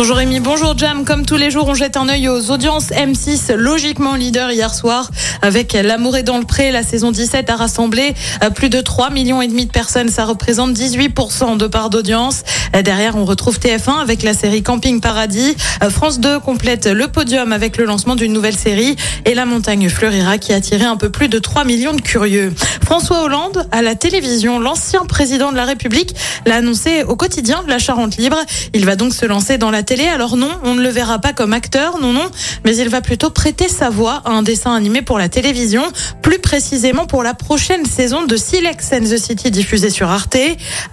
[0.00, 1.04] Bonjour Rémi, bonjour Jam.
[1.04, 5.10] Comme tous les jours, on jette un œil aux audiences M6, logiquement leader hier soir.
[5.42, 9.10] Avec L'amour est dans le pré, la saison 17 a rassemblé euh, plus de 3
[9.10, 10.08] millions de personnes.
[10.08, 12.44] Ça représente 18% de part d'audience.
[12.74, 15.54] Euh, Derrière, on retrouve TF1 avec la série Camping Paradis.
[15.82, 18.96] Euh, France 2 complète le podium avec le lancement d'une nouvelle série.
[19.26, 22.54] Et La montagne fleurira qui a attiré un peu plus de 3 millions de curieux.
[22.82, 26.14] François Hollande, à la télévision, l'ancien président de la République,
[26.46, 28.38] l'a annoncé au quotidien de la Charente Libre.
[28.72, 31.52] Il va donc se lancer dans la Alors non, on ne le verra pas comme
[31.52, 32.30] acteur, non, non,
[32.64, 35.82] mais il va plutôt prêter sa voix à un dessin animé pour la télévision,
[36.22, 40.36] plus précisément pour la prochaine saison de Silex and the City diffusée sur Arte.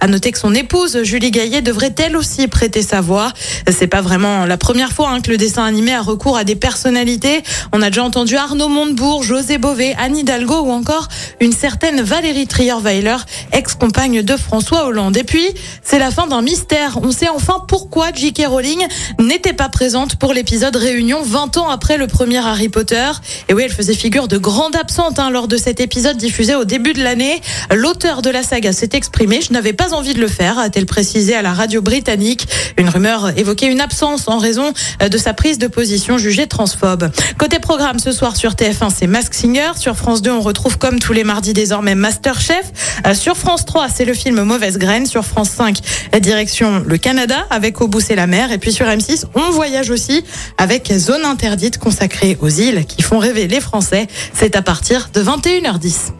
[0.00, 3.32] À noter que son épouse, Julie Gaillet, devrait elle aussi prêter sa voix.
[3.70, 6.56] C'est pas vraiment la première fois hein, que le dessin animé a recours à des
[6.56, 7.44] personnalités.
[7.72, 11.06] On a déjà entendu Arnaud Montebourg, José Bové, Anne Hidalgo ou encore
[11.40, 13.18] une certaine Valérie Trierweiler,
[13.52, 15.16] ex-compagne de François Hollande.
[15.16, 15.46] Et puis,
[15.84, 16.98] c'est la fin d'un mystère.
[17.00, 18.46] On sait enfin pourquoi J.K.
[18.48, 18.87] Rowling
[19.18, 23.10] n'était pas présente pour l'épisode Réunion 20 ans après le premier Harry Potter.
[23.48, 26.64] Et oui, elle faisait figure de grande absente hein, lors de cet épisode diffusé au
[26.64, 27.40] début de l'année.
[27.74, 29.40] L'auteur de la saga s'est exprimé.
[29.40, 32.46] Je n'avais pas envie de le faire, a-t-elle précisé à la radio britannique.
[32.76, 37.10] Une rumeur évoquait une absence en raison de sa prise de position jugée transphobe.
[37.38, 39.72] Côté programme ce soir sur TF1, c'est Mask Singer.
[39.76, 42.72] Sur France 2, on retrouve comme tous les mardis désormais Masterchef.
[43.06, 45.06] Euh, Sur France 3, c'est le film Mauvaise Graine.
[45.06, 45.78] Sur France 5,
[46.20, 48.52] direction le Canada avec Au bout c'est la mer.
[48.52, 50.22] Et puis sur M6, on voyage aussi
[50.56, 54.06] avec Zone interdite consacrée aux îles qui font rêver les Français.
[54.32, 56.12] C'est à partir de 21h10.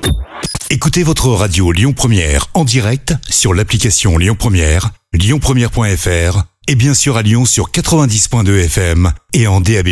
[0.69, 7.17] Écoutez votre radio Lyon Première en direct sur l'application Lyon Première, lyonpremière.fr et bien sûr
[7.17, 9.91] à Lyon sur 90.2 FM et en DAB+.